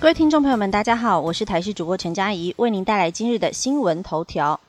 [0.00, 4.60] 各位听众朋友们，大家好，我是台视主播陈佳怡，为您带来今日的新闻头条。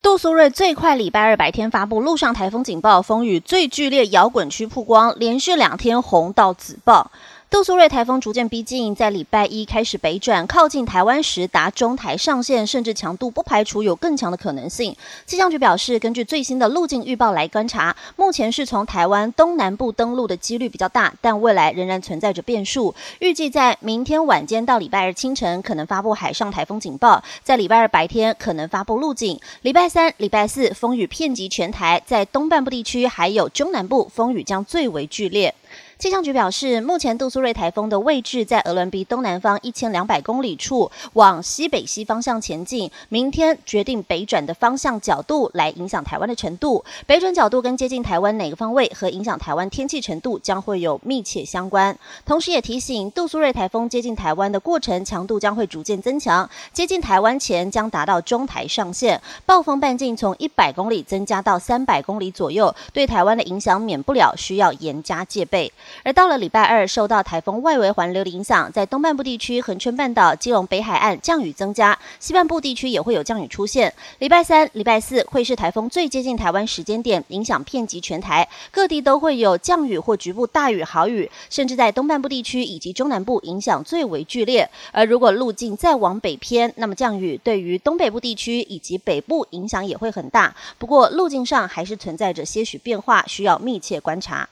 [0.00, 7.10] 杜苏芮最快礼拜二白天发布陆上台风警报，风雨最剧烈摇滚区曝光，连续两天红到紫爆。
[7.50, 14.94] 杜苏芮台风逐渐逼近，在礼拜一开始北转，靠近台湾时达中台上线，甚至强度不排除有更强的可能性。
[15.26, 22.94] 气象局表示，根据最新的路径预报来观察，目前是从台湾东南部登陆的几率比较大，但未来仍然存在着变数。
[23.18, 29.40] 预计在明天晚间到礼拜二清晨可能发布海上台风警报，在礼拜二白天可能发布路径。
[29.62, 35.52] 礼拜三、礼拜四风雨遍及全台，在东半部地区还有中南部风雨将最为剧烈。
[36.00, 42.90] 气象局表示，目前杜苏芮台风的位置在俄伦比东南方一千两百公里处，往西北西方向前进。
[43.10, 46.82] 明天决定北转的方向角度，来影响台湾的程度。
[47.06, 51.94] 北转角度跟接近台湾哪个方位和影响台湾天气程度将会有密切相关。
[52.24, 65.70] 同时也提醒，杜苏芮台风接近台湾的过程强度将会逐渐增强，接近台湾前将达到中台上限，暴风半径从一百公里增加到三百公里左右，对台湾的影响免不了需要严加戒备。
[66.02, 73.92] 而到了礼拜二，受到台风外围环流的影响，在东半部地区、恒春半岛、基隆北海岸降雨增加，西半部地区也会有降雨出现。
[74.18, 84.68] 礼拜三、礼拜四会是台风最接近台湾时间点，影响遍及全台，各地都会有降雨或局部大雨、豪雨，甚至在东半部地区以及中南部影响最为剧烈。
[84.92, 90.54] 而如果路径再往北偏，那么降雨对于东北部地区以及北部影响也会很大。
[90.78, 94.48] 不过路径上还是存在着些许变化，需要密切观察。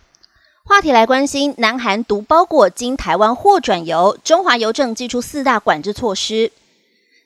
[0.68, 6.52] 话题来关心，南韩毒包裹经台湾货转邮，中华邮政寄出四大管制措施。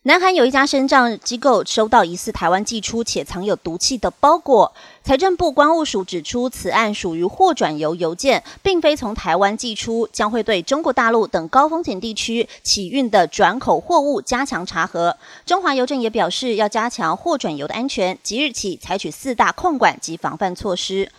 [0.04, 15.16] 南韩有一家生账机构收到疑似台湾寄出且藏有毒气的包裹，财政部关务署指出，此案属于货转邮邮件，并非从台湾寄出，将会对中国大陆等高风险地区起运的转口货物加强查核。
[15.44, 21.10] 中华邮政也表示，要加强货转邮的安全，即日起采取四大控管及防范措施。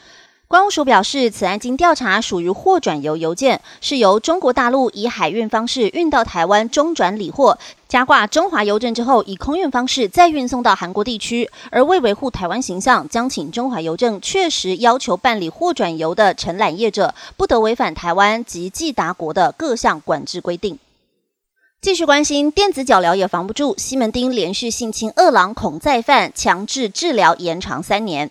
[0.53, 11.49] 关务署表示，此案经调查属于货转邮邮件，是由中国大陆以海运方式运到台湾中转理货，加挂中华邮政之后，以空运方式再运送到韩国地区。
[11.71, 20.77] 而为维护台湾形象，将请中华邮政确实要求办理货转邮的承揽业者，不得违反台湾及寄达国的各项管制规定。
[21.81, 28.29] 继续关心电子脚镣也防不住，西门町连续性侵恶狼恐再犯，强制治疗延长三年。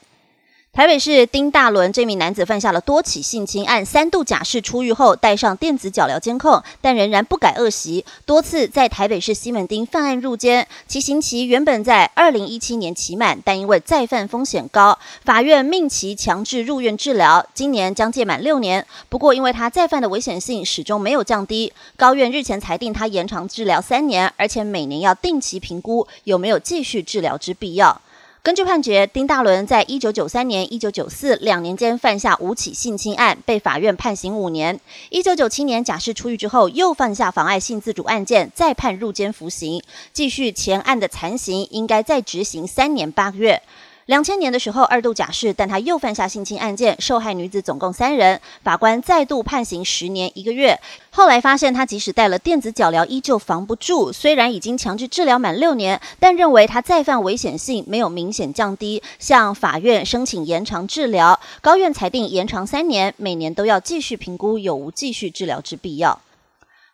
[0.75, 10.66] 台北市丁大伦这名男子犯下了多起性侵案，三度假释出狱后戴上电子脚镣监控，但仍然不改恶习，多次在台北市西门町犯案入监。
[10.88, 18.87] 其刑期原本在二零一七年期满，但因为再犯风险高，法院命其强制入院治疗，今年将届满六年。
[19.11, 28.00] 不过因为他再犯的危险性始终没有降低，高院日前裁定他延长治疗三年，而且每年要定期评估有没有继续治疗之必要。
[28.44, 34.80] 根据判决，丁大伦在一九九三年、一九九四两年间犯下五起性侵案，被法院判刑五年。
[35.10, 39.81] 一九九七年假释出狱之后，又犯下妨碍性自主案件，再判入监服刑，
[40.12, 43.62] 继续前案的残刑，应该再执行三年八个月。
[44.06, 50.80] 两千年的时候二度假释，但他又犯下性侵案件，受害女子总共三人，法官再度判刑十年一个月。
[51.10, 54.12] 后来发现他即使戴了电子脚镣，依旧防不住。
[54.12, 61.38] 虽然已经强制治疗满六年，但认为他再犯危险性没有明显降低，向法院申请延长治疗。
[61.60, 66.20] 高院裁定延长三年，每年都要继续评估有无继续治疗之必要。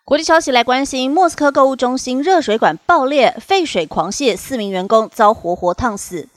[0.05, 6.27] 国际消息来关心，莫斯科购物中心热水管爆裂，废水狂泻，四名员工遭活活烫死。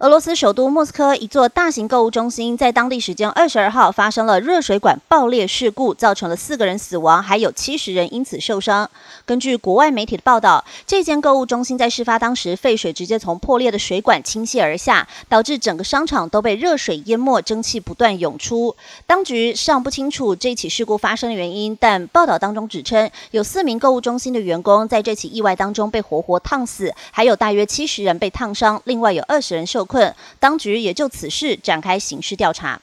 [0.00, 8.88] 俄罗斯首都莫斯科一座大型购物中心在当地时间二十二号发生了热水管爆裂事故，造成了四个人死亡，还有七十人因此受伤。
[9.26, 18.74] 根据国外媒体的报道，这间购物中心在事发当时，废水直接从破裂的水管倾泻而下，导致整个商场都被热水淹没，蒸汽不断涌出。
[19.06, 29.86] 当局尚不清楚这起事故发生的原因，但报道当中指称，有四名购物中心的员工在这起意外当中被活活烫死，还有大约七十人被烫伤，另外有二十人受。
[29.90, 32.80] 困，当局也就此事展开刑事调查。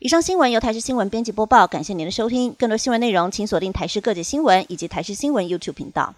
[0.00, 2.52] 以上新闻由台视新闻编辑播报，感谢您的收听。
[2.58, 6.12] 更多新闻内容，请锁定台视各界新闻以及台视新闻 YouTube 频道。